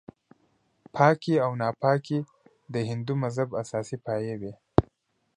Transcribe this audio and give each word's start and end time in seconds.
پاکي 0.95 1.35
او 1.45 1.51
ناپاکي 1.61 2.19
د 2.73 2.75
هندو 2.89 3.13
مذهب 3.23 3.49
اساسي 3.61 3.97
پایې 4.05 4.35
وې. 4.41 4.53